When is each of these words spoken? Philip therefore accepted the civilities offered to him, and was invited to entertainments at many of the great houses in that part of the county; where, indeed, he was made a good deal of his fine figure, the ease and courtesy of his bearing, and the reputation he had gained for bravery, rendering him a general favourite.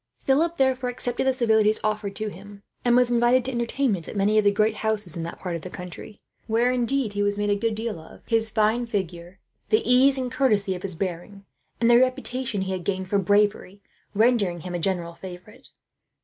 Philip 0.17 0.57
therefore 0.57 0.89
accepted 0.89 1.27
the 1.27 1.33
civilities 1.35 1.79
offered 1.83 2.15
to 2.15 2.29
him, 2.29 2.63
and 2.83 2.95
was 2.97 3.11
invited 3.11 3.45
to 3.45 3.51
entertainments 3.51 4.07
at 4.09 4.15
many 4.17 4.39
of 4.39 4.43
the 4.43 4.49
great 4.49 4.77
houses 4.77 5.15
in 5.15 5.21
that 5.25 5.37
part 5.37 5.55
of 5.55 5.61
the 5.61 5.69
county; 5.69 6.17
where, 6.47 6.71
indeed, 6.71 7.13
he 7.13 7.21
was 7.21 7.37
made 7.37 7.51
a 7.51 7.55
good 7.55 7.75
deal 7.75 7.99
of 7.99 8.21
his 8.27 8.49
fine 8.49 8.87
figure, 8.87 9.37
the 9.69 9.87
ease 9.87 10.17
and 10.17 10.31
courtesy 10.31 10.73
of 10.73 10.81
his 10.81 10.95
bearing, 10.95 11.45
and 11.79 11.87
the 11.87 11.99
reputation 11.99 12.61
he 12.63 12.71
had 12.71 12.83
gained 12.83 13.09
for 13.09 13.19
bravery, 13.19 13.79
rendering 14.15 14.61
him 14.61 14.73
a 14.73 14.79
general 14.79 15.13
favourite. 15.13 15.69